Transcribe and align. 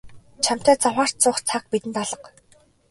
Чамтай 0.45 0.75
заваарч 0.83 1.15
суух 1.21 1.37
цаг 1.47 1.63
бидэнд 1.71 1.97
алга. 2.03 2.27